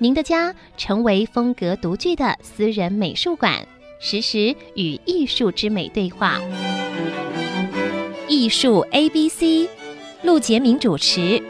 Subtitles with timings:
[0.00, 3.66] 您的家成为风格独具的私人美术馆，
[3.98, 6.40] 实时与艺术之美对话。
[8.28, 9.68] 艺术 A B C，
[10.22, 11.42] 陆杰明主持。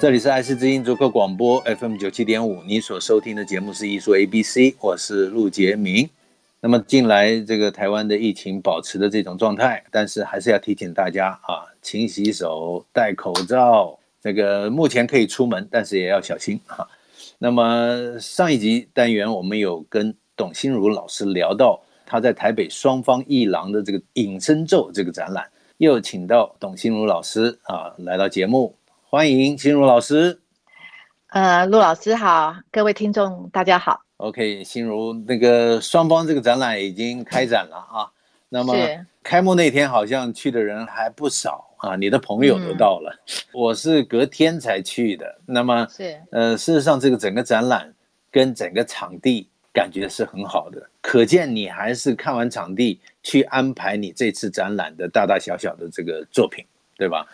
[0.00, 6.08] 这里是爱思之音逐客广播 FM 九七点五，你所收听的节目是艺术 A B C，我是陆杰明。
[6.60, 13.98] 那么近来这个台湾的疫情保持的这种状态，但是还是要提醒大家啊，勤洗手，戴口罩。
[14.24, 16.88] 这个目前可以出门，但是也要小心哈。
[17.36, 28.74] 那么上一集单元我们有跟董心如老师聊到他在台北双方一廊的这个隐身咒这个展览，又请到董心如老师啊来到节目，
[29.10, 30.40] 欢迎心如老师。
[31.26, 34.00] 呃，陆老师好，各位听众大家好。
[34.16, 38.08] OK，心如那个双方这个展览已经开展了啊。
[38.48, 38.74] 那么
[39.22, 41.73] 开幕那天好像去的人还不少。
[41.84, 45.38] 啊，你的朋友都到了，嗯、我是隔天才去的。
[45.44, 47.92] 那么是呃，事实上这个整个展览
[48.30, 56.64] 跟整个场地感觉是很好的，可见你还是看完场地去安排你这次展览的大大小小的这个作品，
[56.96, 57.26] 对吧？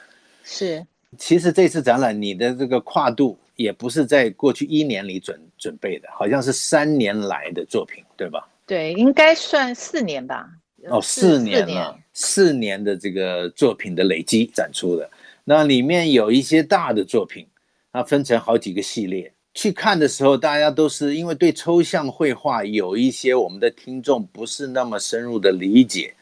[0.42, 0.84] 是。
[1.16, 8.48] 其实这次展览你的这个跨度也不是在过去一年里准准备的，好像是三年来的作品，对吧？
[8.66, 10.50] 对，应该算四年吧。
[10.88, 15.08] 哦，四年了，四年的这个作品的累积展出的，
[15.44, 17.46] 那里面有一些大的作品，
[17.92, 19.32] 它分成好几个系列。
[19.54, 26.14] 去看的时候，大家都是因为对抽象绘画有一些我们的听众不是那么深入的理解，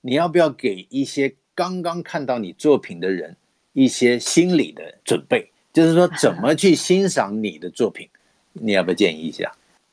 [0.00, 3.36] 你要不要给一些刚刚看到你作品的人
[3.72, 5.50] 一些心理的准备？
[5.72, 8.08] 就是说，怎么去欣赏你的作品？
[8.52, 9.50] 你要不要建议一下？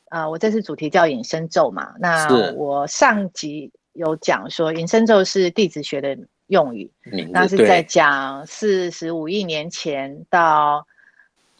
[0.09, 3.71] 啊、呃，我这次主题叫隐身咒嘛，那我上集。
[3.99, 6.17] 有讲说，隐身咒是地质学的
[6.47, 6.89] 用语，
[7.31, 10.87] 那是在讲四十五亿年前到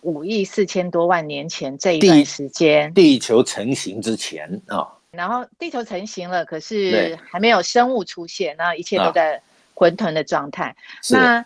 [0.03, 4.87] 五亿四千多万年前这一段时间，地球成型之前啊。
[5.11, 9.41] 然后地球成型了，可是还没有生物出现，那一切都在
[9.73, 10.73] 混沌的状态。
[11.09, 11.45] 那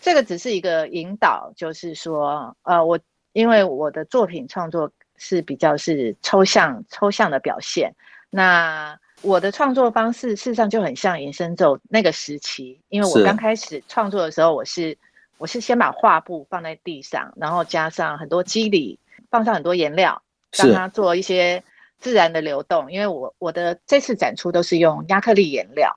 [0.00, 2.98] 这个只是一个引导，就是说，呃，我
[3.34, 7.94] 因为我的作品创作是比较是抽象抽象的表现，
[8.30, 8.98] 那。
[9.22, 14.96] 我的创作方式事实上就很像延伸咒那个时期，因为我刚开始创作的时候，我是
[15.38, 18.98] 我是先把画布放在地上，然后加上很多肌理，
[19.30, 20.22] 放上很多颜料，
[20.52, 21.62] 让它做一些
[21.98, 22.90] 自然的流动。
[22.90, 25.94] 因为我我的这次展出都是用亚克力颜料，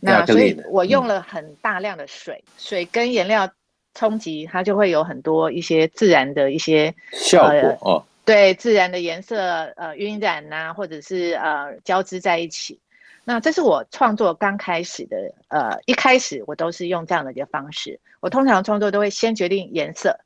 [0.00, 3.48] 那所以我用了很大量的水，嗯、水跟颜料
[3.94, 8.04] 冲击，它就会有很多一些自然的一些效果、呃、哦。
[8.24, 9.36] 对自然的颜色，
[9.76, 12.80] 呃，晕染呐、啊，或者是呃交织在一起。
[13.26, 15.16] 那这是我创作刚开始的，
[15.48, 17.98] 呃，一开始我都是用这样的一个方式。
[18.20, 20.18] 我通常创作都会先决定颜色，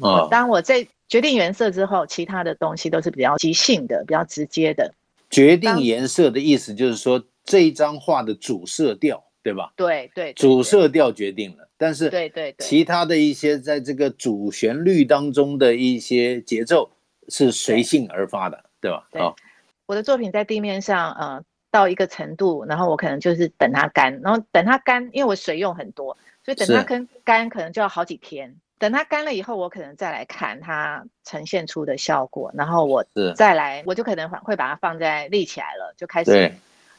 [0.00, 4.92] 哦，当我在决定颜色之后，其他的东西都是比较即兴的，比较直接的。
[5.30, 9.72] 决定颜色的意思就是说，这一张画的主色调，对吧？
[9.76, 16.90] 对对，对，主色调决定了，但是对对，其他的一些在这个主旋律当中的一些节奏。
[17.30, 19.34] 是随性而发的，对，对吧？
[19.36, 19.44] 对，
[19.86, 28.56] 我的作品在地面上，呃，到一个程度，然后我可能就是等它干，然后等它干，因为我水用很多，所以等它干干可能就要好几天。
[28.78, 33.04] 等它干了以后，我可能再来看它呈现出的效果，然后我
[33.36, 36.52] 再来，我就可能会把它放在立起来了，就开始。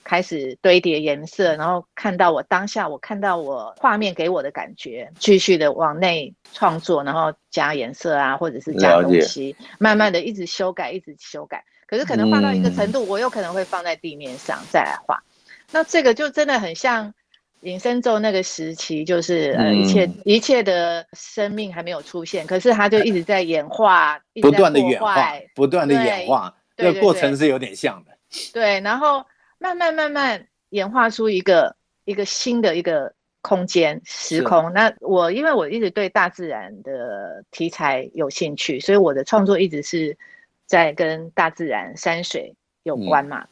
[0.03, 11.64] 开始堆叠颜色，然后看到我当下，我看到我画面给我的感觉，继续的往内创作，然后加颜色啊，或者是加东西，慢慢的一直修改，一直修改。
[11.85, 15.22] 可是可能画到一个程度，嗯，我有可能会放在地面上再来画。
[15.72, 17.14] 那这个就真的很像
[17.61, 25.16] 隐身咒那个时期，就是呃一切一切的生命还没有出现，可是它就一直在演化，不断的演化，
[25.53, 28.11] 不断的演化，这个过程是有点像的。
[28.52, 29.23] 对，然后。
[29.61, 34.73] 慢慢慢慢演化出一个一个新的一个空间时空。
[34.73, 40.17] 那我因为我一直对大自然的题材有兴趣，所以我的创作一直是
[40.66, 43.41] 在跟大自然山水有关嘛。
[43.41, 43.47] 嗯、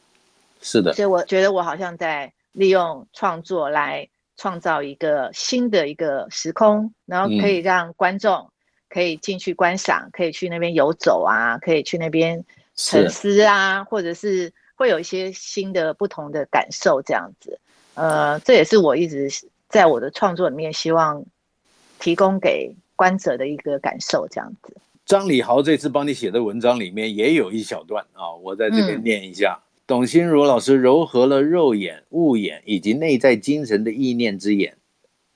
[0.62, 0.94] 是的。
[0.94, 8.52] 所以我觉得我好像在利用创作来创造一个新的一个时空，然后可以让观众
[8.90, 17.60] 可以进去观赏，可以去那边游走啊，可以去那边沉思啊，或者是会有一些新的不同的感受这样子。
[17.96, 19.30] 呃，这也是我一直
[19.68, 21.26] 在我的创作里面希望
[22.00, 24.78] 提供给观者的一个感受这样子。
[25.06, 29.60] 张礼豪这次帮你写的文章里面也有一小段啊，我在这边念一下。
[29.60, 34.78] 嗯、董心如老师糅合了肉眼、物眼以及内在精神的意念之眼，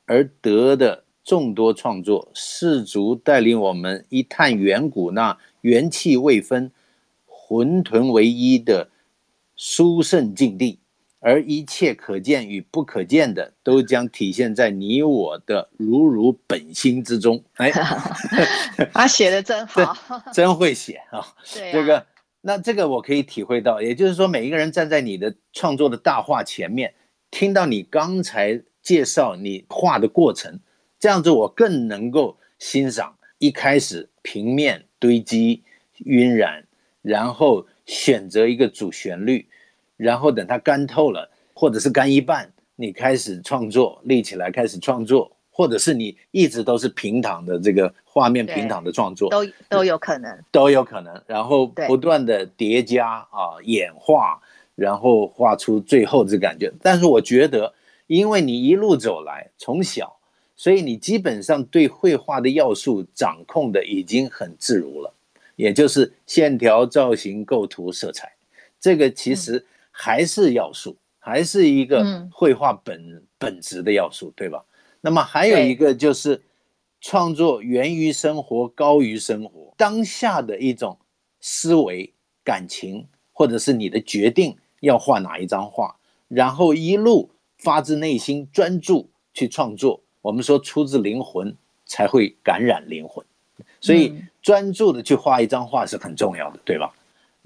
[0.06, 6.72] 而得的众多创作，试足带领我们一探远古那元气未分、
[7.26, 8.88] 混沌为一的
[9.64, 10.80] 殊胜境地。
[11.26, 17.42] 而一切可见与不可见的，都将体现在你我的如如本心之中。
[17.54, 17.72] 哎，
[18.92, 19.96] 他写的真好，
[20.34, 21.26] 真会写啊！
[21.54, 22.06] 对啊，这个，
[22.42, 26.94] 那这个我可以体会到，也就是说，每一个人站在你的创作的大画前面，
[27.32, 30.60] 听到你刚才介绍你画的过程，
[31.00, 35.64] 这样子我更能够欣赏一开始平面堆积
[36.00, 36.68] 晕染，
[37.02, 39.48] 然后选择一个主旋律。
[39.98, 51.22] 然后等它干透了，或者是干一半，你开始创作，立起来开始创作，或者是你一直都是平躺的这个画面平躺的创作，都都有可能，都有可能。
[51.28, 54.42] 然后不断的叠加啊，演化，
[54.76, 56.74] 然后画出最后这感觉。
[56.82, 57.72] 但是我觉得，
[58.08, 60.18] 因为你一路走来，从小，
[60.56, 65.14] 所以你基本上对绘画的要素掌控的已经很自如了，
[65.56, 68.34] 也就是线条、造型、构图、色彩，
[68.80, 69.64] 这个其实。
[69.94, 74.66] 嗯还是要素，还是一个绘画本、嗯、本质的要素，对吧？
[75.02, 76.42] 那么还有一个就是，
[77.00, 80.98] 创作源于生活，高于生活，当下的一种
[81.40, 82.12] 思维、
[82.44, 85.96] 感情，或者是你的决定要画哪一张画，
[86.28, 87.30] 然后一路
[87.60, 90.02] 发自内心专注去创作。
[90.24, 91.56] 我们说出自灵魂
[91.86, 93.24] 才会感染灵魂，
[93.80, 96.92] 所以专注的去画一张画是很重要的，对吧？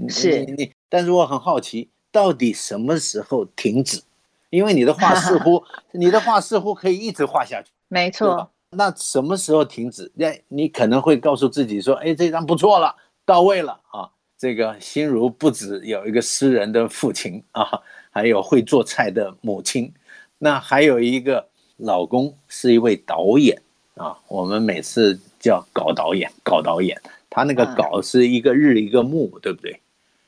[0.07, 1.89] 是你你，但是我很好奇。
[2.17, 4.01] 到底什么时候停止？
[4.49, 7.69] 因为你的画似乎，你的画似乎可以一直画下去。
[7.89, 8.49] 没错。
[8.71, 10.11] 那什么时候停止？
[10.15, 17.79] 那你可能会告诉自己说：“哎，这张不错了，到位了啊！”这个心如不止有一个诗人的父亲啊，
[18.09, 19.93] 还有会做菜的母亲，
[20.39, 21.47] 那还有一个
[21.77, 23.61] 老公是一位导演
[23.93, 24.17] 啊。
[24.27, 26.99] 我们每次叫搞导演，搞导演，
[27.29, 29.79] 他那个“搞”是一个日一个木，对不对？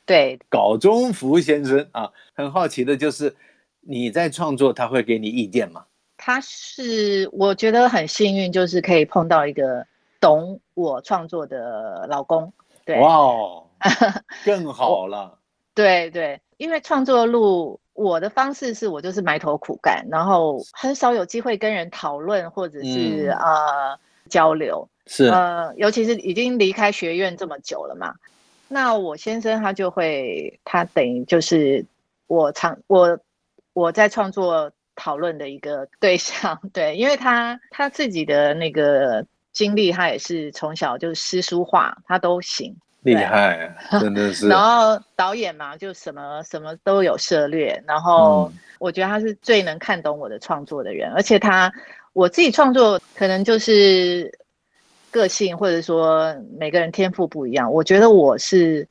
[0.09, 3.35] 对，稿中福先生啊，很好奇的就是
[3.81, 5.85] 你在创作，他会给你意见吗？
[6.17, 9.85] 他是我觉得很幸运，就是可以碰到一个
[10.19, 12.51] 懂我创作的老公。
[12.85, 13.67] 对，哇哦，
[14.43, 15.37] 更好了。
[15.75, 24.89] 对对，因为创作路，我的方式是我就是埋头苦干，然后很少有机会跟人讨论或者是、嗯、呃交流。
[25.05, 28.15] 是呃，尤其是已经离开学院这么久了嘛。
[28.71, 31.83] 那我先生他就会，他等于就是
[32.27, 33.19] 我常我
[33.73, 44.47] 我在创作讨论的一个对象， 对，因为他他自己的那个经历，他也是从小就是诗书画他都行，厉害， 真的是。
[44.47, 51.73] 然后导演嘛，就什么什么都有涉猎，然后我觉得他是最能看懂我的创作的人，而且他
[52.13, 54.31] 我自己创作可能就是。
[55.11, 58.87] 个性或者说每个人天赋不一样，我觉得我是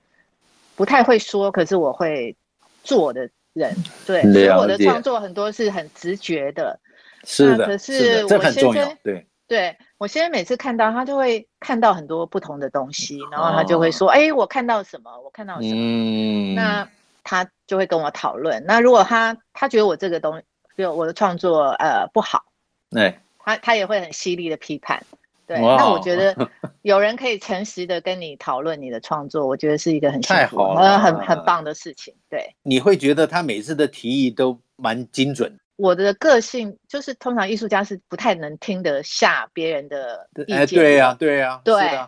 [0.77, 2.37] 不太会说，可是我会
[2.83, 3.75] 做的人，
[4.07, 6.79] 对，所以我的创作很多是很直觉的。
[7.25, 15.11] 是的，可是我先生，对，对我先生每次看到他就会看到很多不同的东西，然后他就会说：“哎、哦，我看到什么？
[15.21, 16.89] 我看到什么？”嗯，那
[17.25, 18.65] 他就会跟我讨论。
[18.67, 20.45] 那如果他他觉得我这个东西，
[20.77, 22.45] 就我的创作呃不好，
[22.91, 25.03] 对，他他也会很犀利的批判。
[25.49, 26.37] 对，那我觉得
[26.83, 32.15] 有人可以诚实的跟你讨论你的创作，我觉得是一个很、太好了，很很棒的事情。
[32.29, 35.59] 对，你会觉得他每次的提议都蛮精准。
[35.77, 40.59] 我的个性就是，通常艺术家是不太能听得下别人的意见。
[40.59, 41.99] 哎，对呀，对呀，对，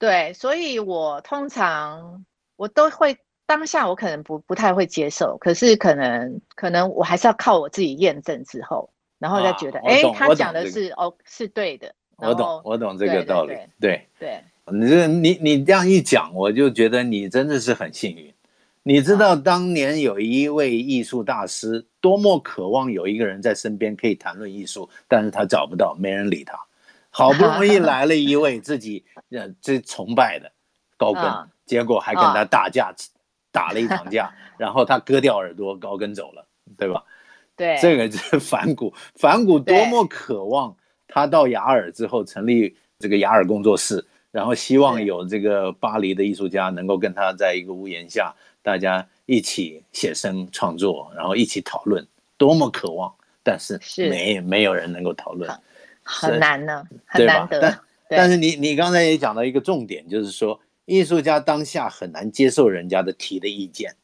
[0.00, 2.24] 对，所以我通常
[2.56, 11.94] 我都会当下我可能不不太会接受，可是可能可能我还是要靠我自己验证之后，然后再觉得，哎，他讲的是哦，是对的。
[12.22, 13.54] 我懂，我懂这个道理。
[13.80, 14.40] 对对，
[14.72, 18.32] 你这你你这样一讲，我就觉得你真的是很幸运。
[18.84, 26.58] 你知道当年有一位艺术大师，多么渴望有一个人在身边可以谈论艺术，但是他找不到，没人理他。
[27.10, 30.50] 好不容易来了一位自己呃最崇拜的
[30.96, 31.22] 高跟，
[31.66, 32.92] 结果还跟他打架，
[33.50, 37.04] 打了一场架， 然后他割掉耳朵，高跟走了，对吧？
[37.54, 40.74] 对，这个就是反骨，反骨多么渴望。
[41.14, 52.06] 他到雅尔之后成立这个雅尔工作室，然后希望有这个巴黎的艺术家能够跟他在一个屋檐下，大家一起写生创作，然后一起讨论，
[52.38, 53.78] 多么渴望，但是
[54.08, 55.50] 没是没有人能够讨论，
[56.02, 57.60] 很难呢，很难得。
[57.60, 63.94] 但但是你你刚才也讲到一个重点，就是说艺术家当下很难接受人家的提的意见，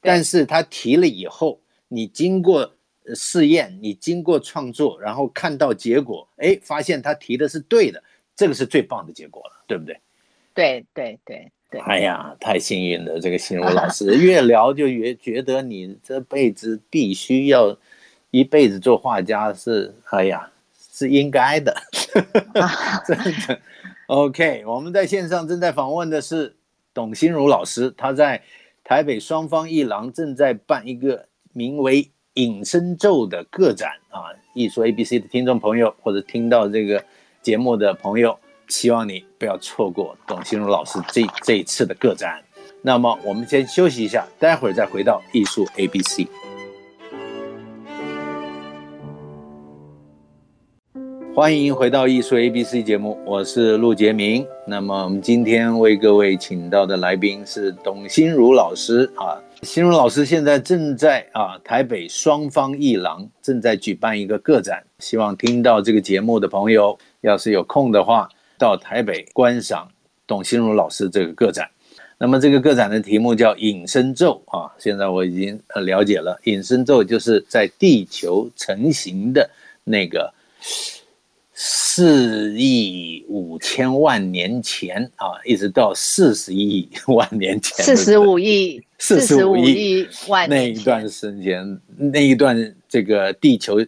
[0.00, 1.58] 但是他提了以后，
[1.88, 2.73] 你经过。
[3.14, 8.02] 试验，你经过创作，然后看到结果，哎，发现他提的是对的，
[8.36, 10.00] 这个是最棒的结果了，对不对？
[10.54, 11.80] 对对对对。
[11.80, 17.76] 哎呀，太幸运了，这个心如老师，越聊就越觉得你这辈子必须要
[18.30, 20.50] 一辈子做画家是，哎呀，
[20.92, 21.76] 是应该的，
[23.04, 23.60] 真的。
[24.06, 26.54] OK，我们在线上正在访问的是
[26.94, 28.42] 董心如老师，他在
[28.82, 32.10] 台北双方一廊正在办一个名为。
[32.34, 37.02] 隐身咒的个展啊，艺术 ABC 的听众朋友或者听到这个
[37.42, 38.38] 节目的朋友，
[38.68, 42.42] 希望你不要错过董新荣老师这这一次的个展。
[42.82, 46.26] 那么我们先休息一下，待会儿再回到艺术 ABC。
[51.34, 54.46] 欢迎回到艺术 ABC 节目，我是陆杰明。
[54.68, 59.42] 那么我们今天为各位请到的来宾是董心如老师啊。
[59.62, 69.88] 心如老师现在正在啊台北双方艺廊正在举办一个个展，希望听到这个节目的朋友，要是有空的话，到台北观赏
[70.28, 71.68] 董心如老师这个个展。
[72.16, 79.50] 那么这个个展的题目叫《隐身咒》啊，现在我已经很了解了，《隐身咒》就是在地球成型的
[79.82, 80.32] 那个。
[81.56, 93.78] 四亿五千万年前啊，一直到四十亿万年前，四十五亿，四十五亿万那一段时间，那一段这个地球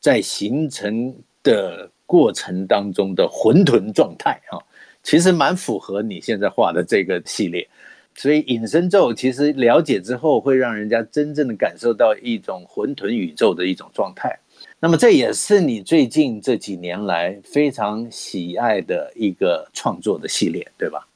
[0.00, 4.62] 在形成的过程当中的混沌状态啊，
[5.02, 7.68] 其实蛮符合你现在画的这个系列。
[8.14, 14.38] 所以隐身咒其实了解之后，会让人家真正的感受到一种混沌宇宙的一种状态。
[14.78, 21.06] 那么这也是你最近这几年来非常喜爱的一个创作的系列，对吧？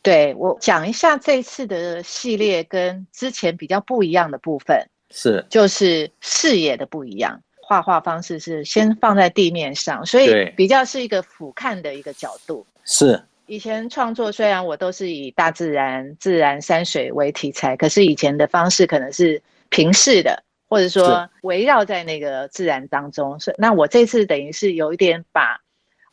[0.00, 12.66] 对，我讲一下这次的系列跟之前比较不一样的部分，是就是视野的不一样，画画方式是先放在地面上，所以比较是一个俯瞰的一个角度。
[12.84, 20.42] 是以前创作虽然我都是以大自然、自然山水为题材，可是以前的方式可能是平视的。
[20.72, 25.60] 或者说围绕在那个自然当中，是那我这次等于是有一点把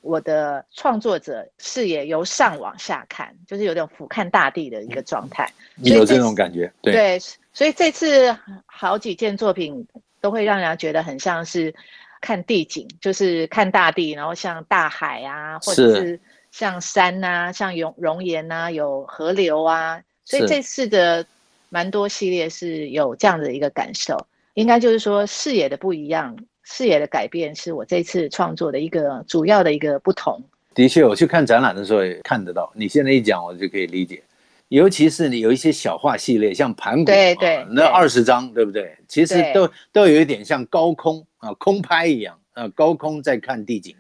[0.01, 5.50] 我的创作者视野由上往下看，就是有点俯瞰大地的一个状态。
[5.75, 6.70] 你有这种感觉？
[6.82, 7.20] 对对，
[7.54, 9.88] 所以这次好几件作品
[10.20, 11.74] 都会让人家觉得很像是
[12.20, 16.20] 看地景，就是看大地，然后像大海啊，或者是
[16.51, 21.25] 像山啊，像熔熔岩啊，有河流啊，所以这次的
[21.70, 24.28] 蛮多系列是有这样的一个感受。
[24.60, 30.44] 应该就是说视野的不一样，视野的改变是我这次创作的一个主要的一个不同。
[30.75, 32.70] 的确，我去看展览的时候也看得到。
[32.75, 34.22] 你现在一讲，我就可以理解。
[34.68, 38.98] 尤其是你有一些小画系列，像盘古，对对，啊、那二十张，对不对？
[39.08, 43.96] 其实都都有一点像高空啊，空拍一样，呃、啊，高空在看地景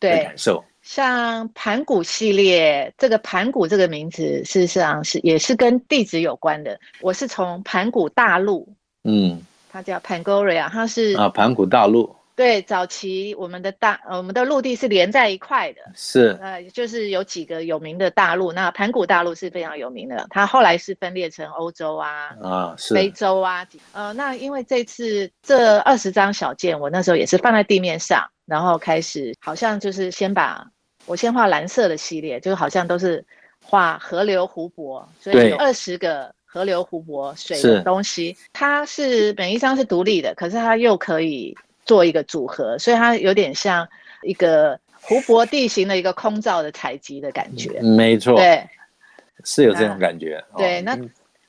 [0.00, 0.62] 的感受。
[0.82, 6.78] 像盘古系列，这个盘古这个名字，事实上是也是跟地址有关的。
[7.00, 8.68] 我是从盘古大陆，
[9.04, 9.40] 嗯。
[9.74, 12.14] 它叫 Pangoria，它是啊，盘古大陆。
[12.36, 20.26] 对，早期我们的大我们的陆地是连在一块的，是呃，就是有几个有名的大陆，那盘古大陆是非常有名的。
[20.30, 30.64] 它后来是分裂成欧洲啊，啊，是非洲啊，呃，那因为这次这二十张小件，我那时候也是放在地面上，然后开始好像就是先把
[31.04, 33.24] 我先画蓝色的系列，就好像都是
[33.60, 36.32] 画河流湖泊，所以有二十个。
[36.54, 41.52] 河流、湖泊、水的东西，是它是每一张是独立的，可是它又可以
[41.84, 43.88] 做一个组合，所以它有点像
[44.22, 47.80] 一个湖泊地形的一个空照的采集的感觉。
[47.82, 48.64] 没错，对，
[49.42, 50.44] 是有这种感觉。
[50.52, 50.96] 那对，那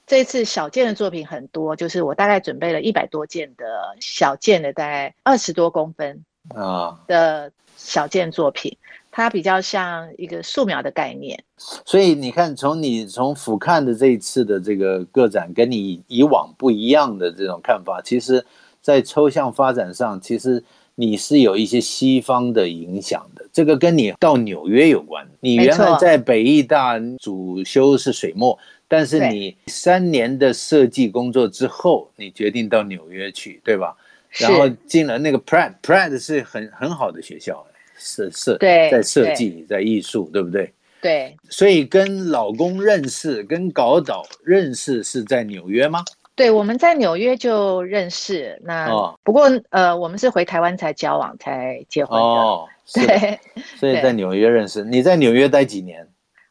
[0.07, 8.75] 这次小件的作品很多，就是我大概准备了一百多件的小件的，大概二十多公分啊的小件作品。
[9.17, 11.41] 它比较像一个素描的概念，
[11.85, 18.45] 所以你看，从你从俯瞰的这一次的这个个展，跟你以往不一样的这种看法，其实，
[18.81, 20.61] 在抽象发展上，其实
[20.95, 23.45] 你是有一些西方的影响的。
[23.53, 25.25] 这个跟你到纽约有关。
[25.39, 33.95] 你原来在北艺大主修是水墨，但是你三年的设计工作之后，你决定到纽约去，对吧？
[34.29, 37.65] 然后进了那个 Pratt，Pratt 是很很好的学校。
[37.97, 40.73] 设设，对，在设计，在艺术，对不对？
[41.01, 46.03] 对，所以跟老公认识，跟搞导认识是在纽约吗？
[46.33, 48.59] 对，我们在纽约就认识。
[48.63, 52.25] 那、哦、不过呃，我们是回台湾才交往才结婚的。
[52.25, 53.39] 哦，对，
[53.77, 54.83] 所以在纽约认识。
[54.83, 56.05] 你在纽约待几年？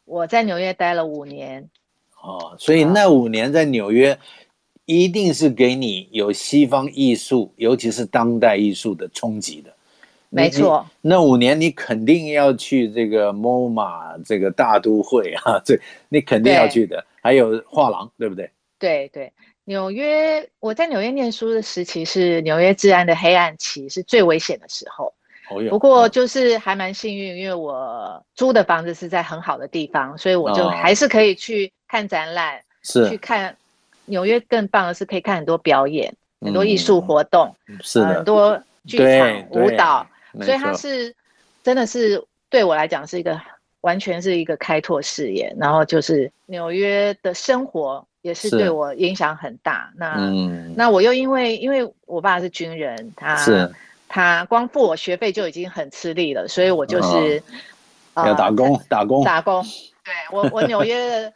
[0.05, 1.69] 我在纽约待了五年。
[2.23, 4.19] 哦，所以那五年在纽约，
[4.87, 9.75] 一定是给你有西方艺术，尤其是当代艺术的冲击的。
[10.35, 17.05] 没错，那五年你肯定要去这个 MoMA 这个大都会啊， 这你肯定要去的。
[17.23, 18.51] 还有画廊，对不对？
[18.79, 19.33] 对对，
[19.65, 25.15] 纽约，我在纽约念书的时期是纽约治安的黑暗期，是最危险的时候。
[25.51, 33.57] 哦、不过就是还蛮幸运，因为我租的房子是在很好的地方，所以我就还是可以去看展览，是、哦、去看
[34.07, 34.41] 纽约。
[34.41, 40.05] 更棒的是可以看很多表演，嗯、很多艺术活动，是的，很多剧场舞蹈。
[40.43, 41.15] 所以他是，
[41.63, 43.41] 真的是对我来讲是一个
[43.83, 49.93] 完全是一个开拓视野，然后就是纽约的生活也是对我影响很大。
[49.97, 53.71] 那、嗯、那我又因为因为我爸是军人，他是
[54.09, 57.43] 他光付我学费就已经很吃力了，所以我就是、
[58.17, 59.63] 要打工打工打工。
[59.63, 61.33] 对我我纽约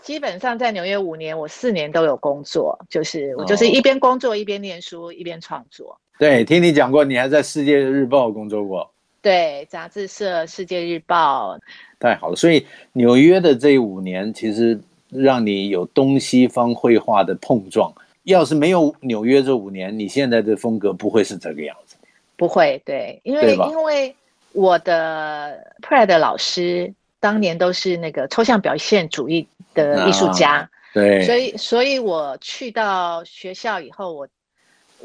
[0.00, 6.00] 基本上在纽约五年，我四年都有工作，就是我就是一边工作一边念书一边创作。
[6.18, 8.90] 对，听你讲过，你还在《世界日报》工作过。
[9.20, 11.54] 对，杂志社《世界日报》。
[12.00, 14.80] 太好了，所以纽约的这五年，其实
[15.10, 17.92] 让你有东西方绘画的碰撞。
[18.22, 21.96] 要是没有纽约这五年，你现在的风格不会是这个样子。
[22.36, 24.16] 不会，对，因为因为
[24.52, 34.26] 我的 Pratt 老师当年都是那个抽象表现主义的艺术家，啊、对，所以，所以我去到学校以后，我。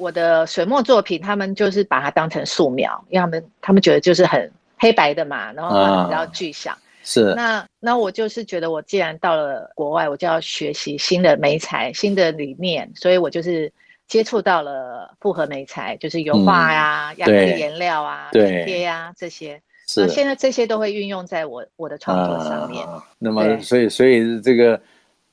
[0.02, 6.76] 我的水墨作品，他们就是把它当成素描，因为他们他们觉得就是很黑白的嘛，然后比较具象。
[7.04, 7.36] 是。
[7.36, 13.72] 那那我就是觉得，我既然到了国外，我就要学习新的媒材、新的理念，所以我就是
[14.08, 19.62] 接触到了复合媒材，就是油画呀、亚克力颜料啊、拼贴呀这些。
[19.88, 20.08] 是。
[20.10, 22.84] 现在这些都会运用在我我的创作上面。
[22.88, 24.82] 啊、那么，所以所以这个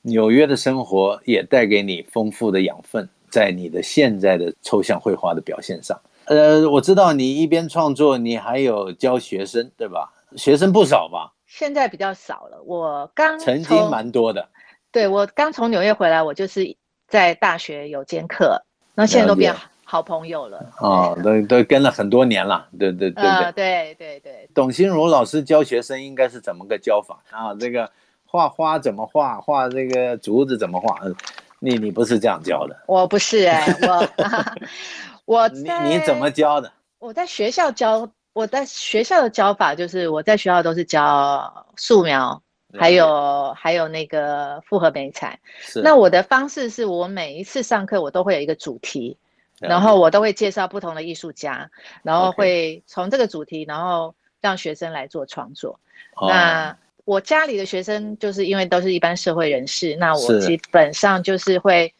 [0.03, 3.09] 纽约的生活也带给你丰富的养分。
[3.31, 10.11] 在你的现在的抽象绘画的表现上，呃，我知道你一边创作，你还有教学生，对吧？
[10.35, 11.33] 学生不少吧？
[11.47, 12.61] 现在比较少了。
[12.65, 14.47] 我刚曾经蛮多的。
[14.91, 16.75] 对，我刚从纽约回来，我就是
[17.07, 18.61] 在大学有兼课，
[18.93, 20.63] 那现在都变好朋友了。
[20.79, 24.49] 哦，都都跟了很多年了，对对对对、呃、对对对。
[24.53, 27.55] 董心如老师教学生应该是怎么个教法啊？
[27.55, 27.91] 这个
[28.25, 29.41] 画花怎么画？
[29.41, 30.99] 画这个竹子怎么画？
[31.59, 34.09] 你你不是这样教的，我不是哎、欸，我
[35.25, 36.71] 我你你怎么教的？
[36.99, 42.41] 我在学校教，我在学校的教法就是我在学校都是教素描，
[42.77, 45.39] 还有还有那个复合美彩。
[45.59, 45.81] 是。
[45.81, 49.17] 那我的方式是我每一次上课我都会有一个主题，
[49.59, 51.69] 然后我都会介绍不同的艺术家，
[52.03, 55.79] 然后会从这个主题，然后让学生来做创作。
[56.21, 56.77] 那
[57.09, 61.91] 我家里的学生就是因为都是一般社会人士，那我基本上就是会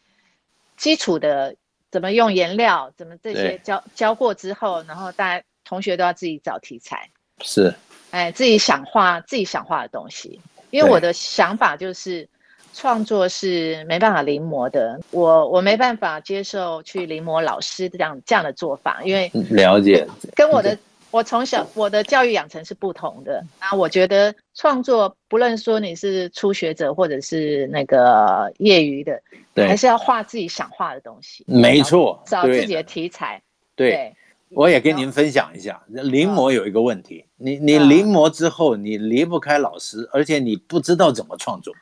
[0.76, 1.56] 基础的
[1.90, 7.74] 怎么用颜料，怎么这些教教过之后，然后大家同学都要自己找题材，是，
[8.12, 12.28] 哎，自己想画自己想画的东西，因为我的想法就是
[12.72, 20.06] 创作是没办法临摹的，我我没办法接受去临摹老师这样这样的做法，因为了解。
[20.36, 20.78] 跟我的。
[21.10, 29.20] 我从小我的教育养成是不同的，那我觉得创作不论说你是初学者或者是那个业余的，
[29.52, 31.44] 对，还是要画自己想画的东西。
[31.48, 33.42] 没错，找自己的题材。
[33.74, 34.14] 对，对
[34.50, 41.74] 我也跟您分享一下，临摹有一个问题，你你临摹之后，你离不开老师，而且你不知道怎么创作。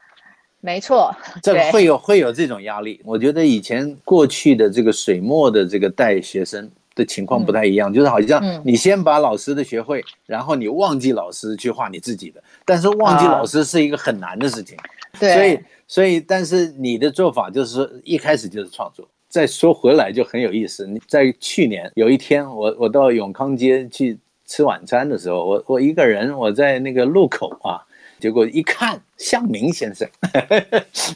[0.60, 3.00] 没错， 这个会有会有这种压力。
[3.04, 6.70] 我觉得以前过去的这个水墨的这个带学生。
[6.98, 14.76] 的情况不太一样，嗯，就是好像你先把老师的学会，嗯，然后你忘记老师去画你自己的，但是忘记老师是一个很难的事情。
[15.18, 19.08] 对，啊，所以所以但是你的做法就是说一开始就是创作。
[19.28, 27.78] 再说回来就很有意思，你在去年有一天我我到永康街去吃晚餐的时候，我我一个人我在那个路口啊，
[28.18, 30.08] 结果一看向明先生，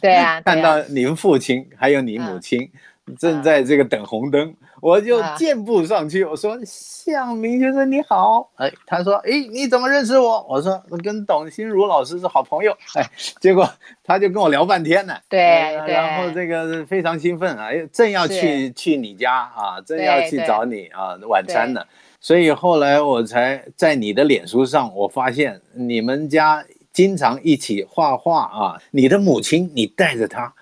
[0.00, 2.60] 对啊， 看到您父亲还有你母亲。
[2.62, 2.70] 嗯
[3.18, 13.04] 正在这个等红灯，啊、我就健步上去，我说：“向明先生你好。”哎，他说：“哎，你怎么认识我？”我说：“我跟董心如老师是好朋友。”哎，
[13.40, 13.68] 结果
[14.04, 15.14] 他就跟我聊半天呢。
[15.28, 15.40] 对，
[15.86, 21.84] 然后这个非常兴奋啊，正要去去你家啊，正要去找你啊晚餐呢。
[22.20, 28.80] 所以后来我才在你的脸书上，我发现你们家经常一起画画啊。
[28.92, 30.54] 你的母亲，你带着她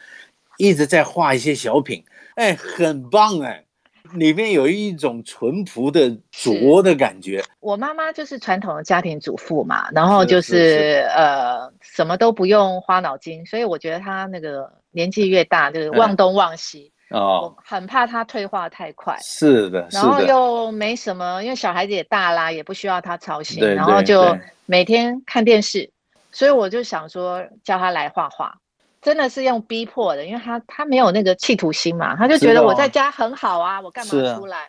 [0.56, 2.02] 一直在画一些小品，
[2.40, 3.62] 哎，很棒哎。
[4.14, 7.44] 里面有一种淳朴的拙的感觉。
[7.60, 16.90] 我妈妈就是传统的家庭主妇嘛，然后就是，呃，什么都不用花脑筋，所以我觉得她那个年纪越大，就是忘东忘西。
[17.10, 19.16] 嗯、哦，很怕她退化太快。
[19.20, 25.88] 是的，然后又没什么，因为小孩子也大啦，也不需要她操心，然后就每天看电视，
[26.32, 28.56] 所以我就想说叫她来画画。
[29.00, 34.68] 真的是用逼迫的，因为他他没有那个企图心嘛，他就觉得我在家很好啊，哦、我干嘛出来？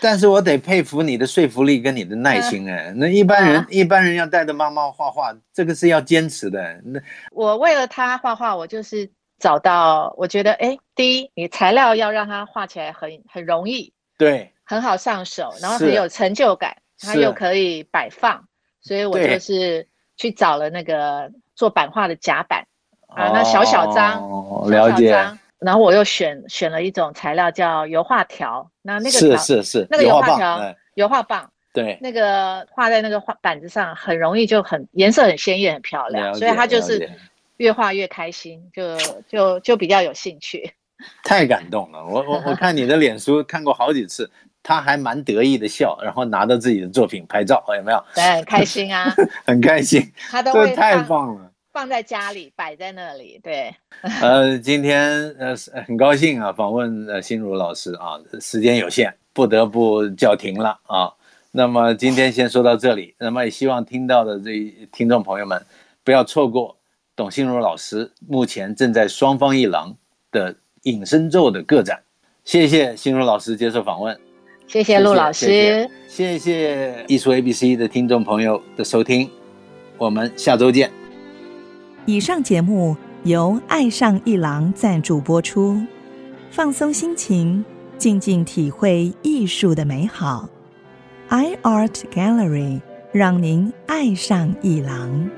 [0.00, 6.80] 但是我得佩服你的说服力跟你的耐心哎、嗯，那一般人、嗯、一般人要带着妈妈画画，这个是要坚持的。
[6.84, 9.08] 那我为了他画画，我就是
[9.38, 18.48] 找到我觉得哎，第一，你材料要让他画起来很很容易，对，很好上手，然后很有成就感，他又可以摆放，
[18.80, 19.86] 所以我就是
[20.16, 22.65] 去找了那个做版画的夹板。
[23.16, 25.08] 啊，那小小张、哦，了解。
[25.08, 37.10] 小小张，然后我又选选了一种材料叫油画条，那那个是是是，那个油画条，油画棒，对，那个画在那个画板子上，很容易就很颜色很鲜艳，很漂亮，所以他就是
[37.56, 40.70] 越画越开心，就就就比较有兴趣。
[41.24, 44.30] 太感动了，我我我看你的脸书看过好几次，
[44.62, 48.04] 他还蛮得意的笑，然后拿着自己的作品拍照，有没有？
[48.14, 49.14] 对，很开心啊，
[49.46, 51.50] 很开心，他都会太棒了。
[51.76, 53.38] 放在家里，摆在那里。
[53.42, 53.70] 对，
[54.22, 55.54] 呃，今天呃
[55.86, 61.12] 很高兴啊，访问呃心如老师啊，时间有限，不得不叫停了啊。
[61.50, 64.52] 那么今天先说到这里，那么也希望听到的这
[64.90, 65.62] 听众朋友们
[66.02, 66.74] 不要错过
[67.14, 69.94] 董心如老师目前正在双方一廊
[70.32, 72.02] 的隐身咒的个展。
[72.42, 74.18] 谢谢心如老师接受访问，
[74.66, 77.04] 谢谢陆老师，谢谢，谢谢。
[77.06, 79.30] 艺术 ABC 的听众朋友的收听，
[79.98, 80.90] 我们下周见。
[82.06, 85.76] 以上节目由爱上一郎赞助播出，
[86.52, 87.64] 放松心情，
[87.98, 90.48] 静静体会艺术的美好。
[91.30, 95.28] iArt Gallery 让您爱上一郎。